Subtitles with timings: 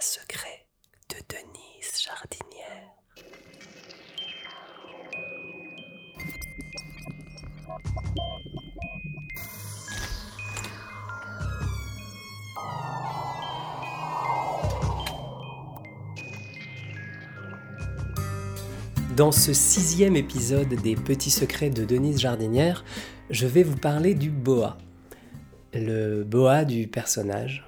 [0.00, 0.66] secret
[1.08, 2.94] de Denise Jardinière.
[19.16, 22.84] Dans ce sixième épisode des Petits Secrets de Denise Jardinière,
[23.30, 24.78] je vais vous parler du boa.
[25.74, 27.67] Le boa du personnage.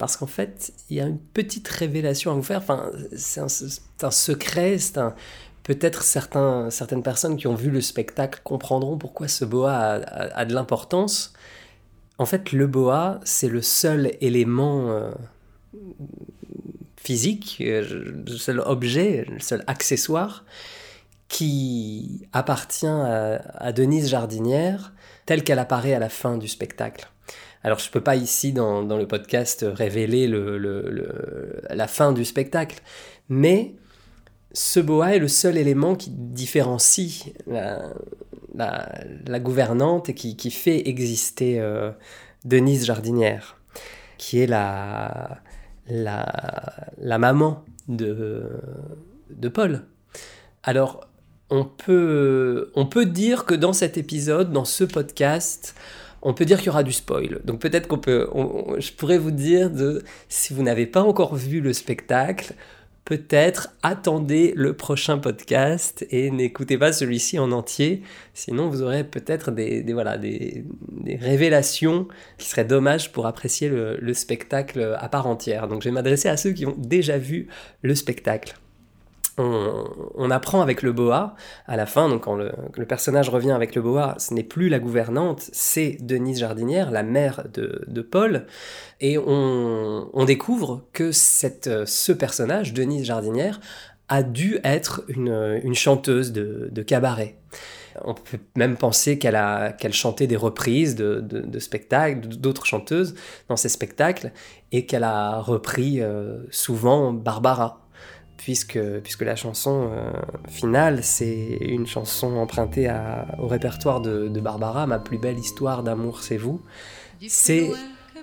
[0.00, 2.56] Parce qu'en fait, il y a une petite révélation à vous faire.
[2.56, 5.14] Enfin, c'est un, secret, c'est un.
[5.62, 11.34] Peut-être certaines personnes qui ont vu le spectacle comprendront pourquoi ce boa a, de l'importance.
[12.16, 15.12] En fait, le boa, c'est le seul élément euh,
[16.96, 20.46] physique, euh, le seul objet, le seul accessoire
[21.28, 24.94] qui appartient à, Denise Jardinière
[25.26, 27.06] telle qu'elle apparaît à la fin du spectacle.
[27.62, 30.26] Alors je ne peux pas ici dans, le podcast révéler
[31.68, 32.80] la fin du spectacle,
[33.28, 33.74] mais
[34.52, 41.90] ce boa est le seul élément qui différencie la, gouvernante et qui, fait exister euh,
[42.44, 43.58] Denise Jardinière,
[44.16, 45.40] qui est la,
[47.06, 48.48] maman de,
[49.30, 49.84] de Paul.
[50.62, 51.06] Alors,
[51.50, 55.74] on peut, on peut dire que dans cet épisode, dans ce podcast,
[56.22, 57.40] on peut dire qu'il y aura du spoil.
[57.44, 58.28] Donc peut-être qu'on peut,
[58.78, 62.54] je pourrais vous dire de, si vous n'avez pas encore vu le spectacle,
[63.04, 68.02] peut-être attendez le prochain podcast et n'écoutez pas celui-ci en entier.
[68.34, 70.64] Sinon, vous aurez peut-être des, voilà, des,
[71.20, 72.06] révélations
[72.38, 75.66] qui seraient dommages pour apprécier le, le spectacle à part entière.
[75.66, 77.48] Donc, je vais m'adresser à ceux qui ont déjà vu
[77.82, 78.54] le spectacle
[79.40, 81.34] on, apprend avec le boa
[81.66, 82.52] à la fin, donc quand le,
[82.86, 87.44] personnage revient avec le boa, ce n'est plus la gouvernante, c'est Denise Jardinière, la mère
[87.52, 88.46] de, Paul,
[89.00, 93.60] et on, découvre que ce personnage, Denise Jardinière,
[94.08, 97.36] a dû être une, chanteuse de, cabaret.
[98.04, 103.14] On peut même penser qu'elle a qu'elle chantait des reprises de, de, spectacles, d'autres chanteuses
[103.48, 104.32] dans ses spectacles,
[104.72, 107.89] et qu'elle a repris euh, souvent Barbara
[108.42, 110.10] puisque, la chanson euh,
[110.48, 112.90] finale, c'est une chanson empruntée
[113.38, 116.62] au répertoire de, Barbara, Ma plus belle histoire d'amour, c'est vous.
[117.28, 117.70] C'est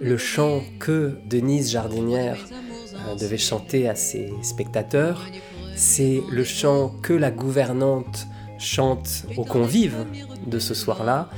[0.02, 2.38] le chant que Denise Jardinière
[2.94, 5.24] euh, devait chanter à ses spectateurs.
[5.76, 10.06] C'est le chant que la gouvernante chante aux convives
[10.48, 11.30] de ce soir-là.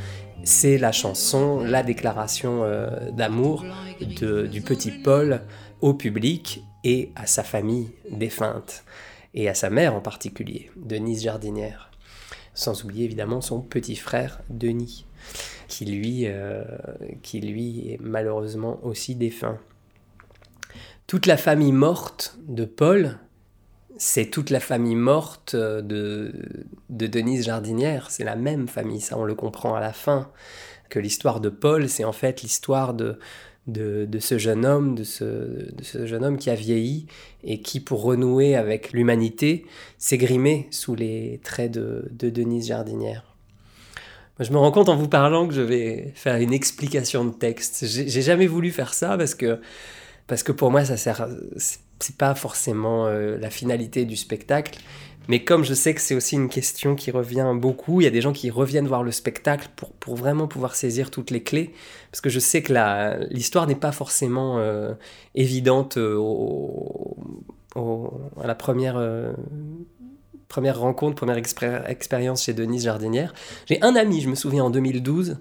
[0.46, 3.66] C'est la chanson, la déclaration euh, d'amour
[4.00, 5.42] du petit Paul
[5.82, 8.84] au public et à sa famille défunte,
[9.34, 11.92] et à sa mère en particulier, Denise Jardinière.
[12.54, 15.06] Sans oublier évidemment son petit frère Denis,
[15.68, 16.64] qui lui, euh,
[17.34, 19.60] est malheureusement aussi défunt.
[21.08, 23.18] Toute la famille morte de Paul,
[23.98, 26.34] c'est toute la famille morte de,
[26.90, 30.32] de Denise Jardinière, c'est la même famille, ça on le comprend à la fin,
[30.90, 33.20] que l'histoire de Paul, c'est en fait l'histoire de,
[33.72, 35.70] de, ce jeune homme, de ce,
[36.06, 37.08] jeune homme qui a vieilli
[37.44, 39.66] et qui, pour renouer avec l'humanité,
[39.98, 43.24] s'est grimé sous les traits de, Denise Jardinière.
[44.40, 47.86] je me rends compte en vous parlant que je vais faire une explication de texte.
[47.86, 49.60] J'ai jamais voulu faire ça parce que,
[50.28, 51.28] parce que pour moi, ça sert,
[51.58, 54.80] c'est pas forcément euh, la finalité du spectacle.
[55.30, 58.10] Mais comme je sais que c'est aussi une question qui revient beaucoup, il y a
[58.10, 61.72] des gens qui reviennent voir le spectacle pour, pour vraiment pouvoir saisir toutes les clés.
[62.12, 62.74] Parce que je sais que
[63.32, 64.94] l'histoire n'est pas forcément euh,
[65.36, 67.16] évidente euh, au,
[68.42, 69.34] à la première, euh,
[70.48, 73.36] première rencontre, première expérience chez Denise Jardinière.
[73.68, 75.38] J'ai un ami, je me souviens en 2012,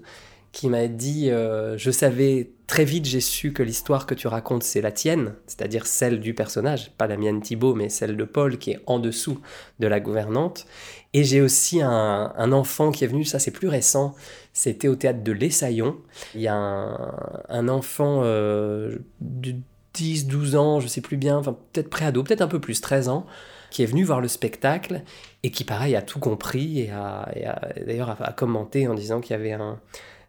[0.51, 4.63] qui m'a dit euh, Je savais très vite, j'ai su que l'histoire que tu racontes,
[4.63, 8.57] c'est la tienne, c'est-à-dire celle du personnage, pas la mienne Thibaut, mais celle de Paul
[8.57, 9.41] qui est en dessous
[9.79, 10.65] de la gouvernante.
[11.13, 14.15] Et j'ai aussi un, un, enfant qui est venu, ça c'est plus récent,
[14.53, 15.97] c'était au théâtre de l'Essaillon.
[16.35, 19.55] Il y a un, enfant euh, de
[19.93, 23.09] 10, 12 ans, je sais plus bien, enfin peut-être pré-ado, peut-être un peu plus, 13
[23.09, 23.25] ans,
[23.71, 25.01] qui est venu voir le spectacle
[25.43, 27.29] et qui, pareil, a tout compris et, a,
[27.85, 29.79] d'ailleurs a, commenté en disant qu'il y avait un,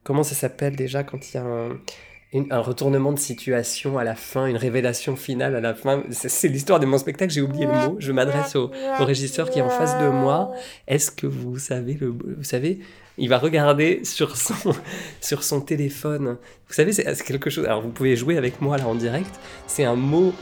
[0.02, 4.47] Comment ça s'appelle déjà quand il y a un, retournement de situation à la fin,
[4.47, 6.02] une révélation finale à la fin?
[6.11, 7.97] C'est l'histoire de mon spectacle, j'ai oublié le mot.
[7.99, 10.52] Je m'adresse au, régisseur qui est en face de moi.
[10.88, 12.81] Est-ce que vous savez le Vous savez,
[13.19, 14.75] il va regarder sur son,
[15.20, 16.38] sur son téléphone.
[16.69, 17.67] Vous savez, c'est quelque chose.
[17.67, 19.38] Alors vous pouvez jouer avec moi là en direct.
[19.67, 20.32] C'est un mot.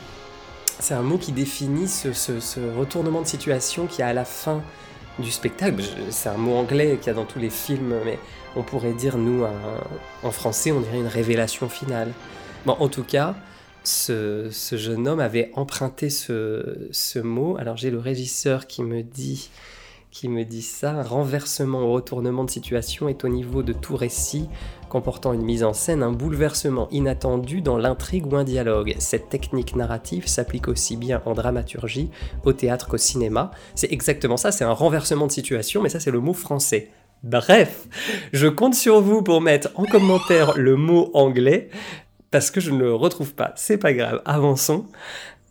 [0.79, 4.63] C'est un mot qui définit ce, ce, retournement de situation qui a à la fin
[5.19, 5.83] du spectacle.
[6.09, 8.17] C'est un mot anglais qu'il y a dans tous les films, mais
[8.55, 9.43] on pourrait dire, nous,
[10.23, 12.11] en français, on dirait une révélation finale.
[12.65, 13.35] Bon, en tout cas,
[13.83, 17.57] ce, jeune homme avait emprunté ce, mot.
[17.57, 19.49] Alors j'ai le régisseur qui me dit
[20.11, 23.95] qui me dit ça, un renversement ou retournement de situation est au niveau de tout
[23.95, 24.49] récit
[24.89, 28.95] comportant une mise en scène, un bouleversement inattendu dans l'intrigue ou un dialogue.
[28.97, 32.09] Cette technique narrative s'applique aussi bien en dramaturgie,
[32.43, 33.51] au théâtre qu'au cinéma.
[33.75, 36.89] C'est exactement ça, c'est un renversement de situation, mais ça c'est le mot français.
[37.23, 37.87] Bref,
[38.31, 41.69] je compte sur vous pour mettre en commentaire le mot anglais
[42.31, 43.51] parce que je ne le retrouve pas.
[43.55, 44.85] C'est pas grave, avançons.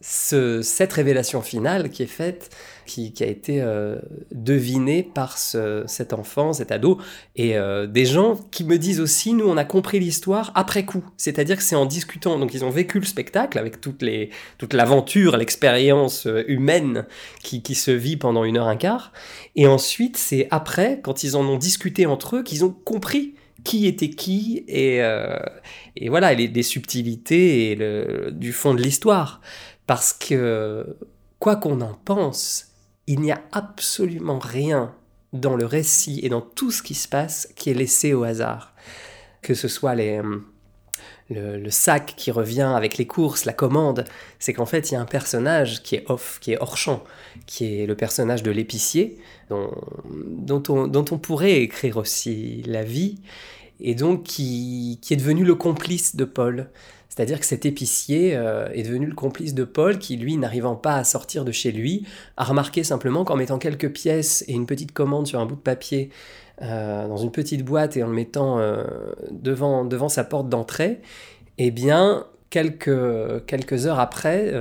[0.01, 2.51] Cette révélation finale qui est faite,
[2.87, 3.99] qui, a été euh,
[4.33, 6.99] devinée par cet enfant, cet ado,
[7.37, 11.05] et euh, des gens qui me disent aussi, nous on a compris l'histoire après coup.
[11.17, 14.73] C'est-à-dire que c'est en discutant, donc ils ont vécu le spectacle avec toutes les, toute
[14.73, 17.07] l'aventure, l'expérience euh, humaine
[17.43, 19.13] qui, qui se vit pendant une heure un quart,
[19.55, 23.35] et ensuite c'est après, quand ils en ont discuté entre eux, qu'ils ont compris
[23.65, 25.01] qui était qui et,
[25.97, 29.41] et voilà, les, des subtilités et le, du fond de l'histoire.
[29.89, 30.99] Parce que,
[31.39, 32.73] quoi qu'on en pense,
[33.07, 34.95] il n'y a absolument rien
[35.33, 38.75] dans le récit et dans tout ce qui se passe qui est laissé au hasard.
[39.41, 40.21] Que ce soit les,
[41.31, 44.05] le, sac qui revient avec les courses, la commande,
[44.39, 47.03] c'est qu'en fait il y a un personnage qui est off, qui est hors champ,
[47.47, 49.17] qui est le personnage de l'épicier,
[49.49, 53.23] dont, on, pourrait écrire aussi la vie,
[53.81, 56.69] et donc qui est devenu le complice de Paul.
[57.19, 60.95] C'est-à-dire que cet épicier euh, est devenu le complice de Paul qui, lui, n'arrivant pas
[60.95, 62.07] à sortir de chez lui,
[62.37, 65.61] a remarqué simplement qu'en mettant quelques pièces et une petite commande sur un bout de
[65.61, 66.11] papier
[66.63, 68.85] euh, dans une petite boîte et en le mettant euh,
[69.33, 71.01] devant, sa porte d'entrée,
[71.59, 74.55] eh bien, quelques, quelques heures après,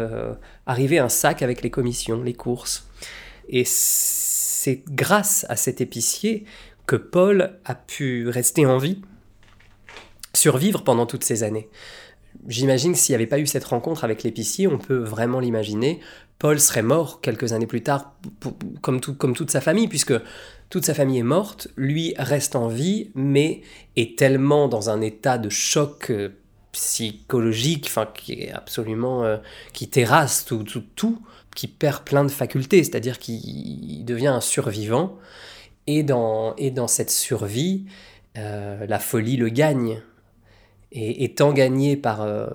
[0.65, 2.89] arrivait un sac avec les commissions, les courses.
[3.49, 6.45] Et c'est grâce à cet épicier
[6.87, 8.99] que Paul a pu rester en vie,
[10.33, 11.69] survivre pendant toutes ces années.
[12.47, 15.99] J'imagine que s'il n'y avait pas eu cette rencontre avec l'épicier, on peut vraiment l'imaginer,
[16.39, 18.13] Paul serait mort quelques années plus tard,
[18.81, 20.13] comme, toute sa famille, puisque
[20.69, 23.61] toute sa famille est morte, lui reste en vie, mais
[23.95, 26.29] est tellement dans un état de choc euh,
[26.73, 29.37] psychologique, enfin qui est absolument, euh,
[29.73, 31.19] qui terrasse tout, tout, tout,
[31.55, 35.17] qui perd plein de facultés, c'est-à-dire qu'il devient un survivant,
[35.87, 37.85] et dans, et dans cette survie,
[38.37, 40.01] euh, la folie le gagne.
[40.91, 42.47] Et étant gagné par, euh,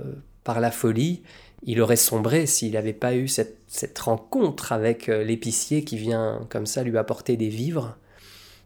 [0.45, 1.23] par la folie,
[1.63, 6.47] il aurait sombré s'il n'avait pas eu cette, cette rencontre avec euh, l'épicier qui vient
[6.51, 7.97] comme ça lui apporter des vivres.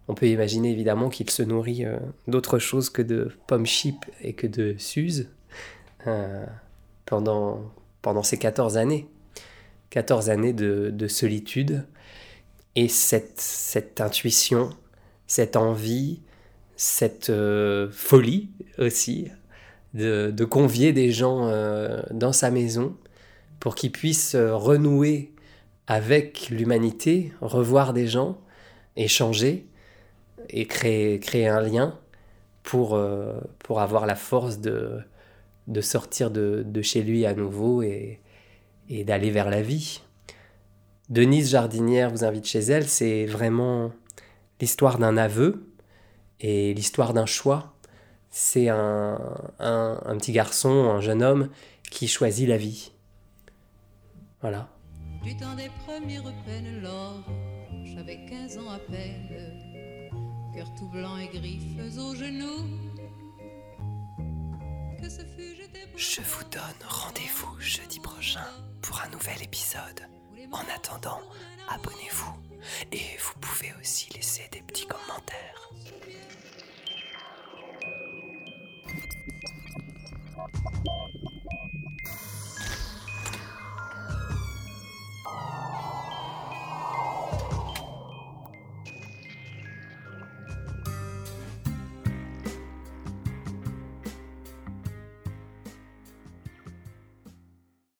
[0.08, 1.84] On peut imaginer évidemment qu'il se nourrit
[2.28, 5.30] d'autre chose que de pommes chips et que de suze
[7.06, 7.72] pendant,
[8.02, 9.08] pendant ces 14 années.
[9.90, 11.84] 14 années de, de solitude
[12.76, 14.70] et cette, cette intuition,
[15.26, 16.20] cette envie,
[16.76, 19.28] cette euh, folie aussi
[19.96, 22.96] de, convier des gens euh, dans sa maison
[23.60, 25.32] pour qu'ils puissent euh, renouer
[25.86, 28.38] avec l'humanité, revoir des gens,
[28.96, 29.66] échanger
[30.50, 31.98] et créer, créer un lien
[32.62, 33.00] pour,
[33.60, 34.98] pour avoir la force de,
[35.68, 38.20] de sortir de, de chez lui à nouveau et,
[38.88, 40.00] et d'aller vers la vie.
[41.08, 43.92] Denise Jardinière vous invite chez elle, c'est vraiment
[44.60, 45.68] l'histoire d'un aveu
[46.40, 47.75] et l'histoire d'un choix.
[48.38, 49.18] C'est un,
[49.60, 51.48] un, petit garçon, un jeune homme
[51.90, 52.92] qui choisit la vie.
[54.42, 54.68] Voilà.
[55.24, 57.24] Du temps des premières peines, lors,
[57.86, 60.10] j'avais 15 ans à peine,
[60.54, 62.66] cœur tout blanc et griffes aux genoux.
[65.00, 65.56] Que ce fut,
[65.96, 68.44] Je vous donne rendez-vous jeudi prochain
[68.82, 70.02] pour un nouvel épisode.
[70.52, 71.22] En attendant,
[71.70, 72.34] abonnez-vous
[72.92, 75.70] et vous pouvez aussi laisser des petits commentaires.
[80.52, 80.95] Bye.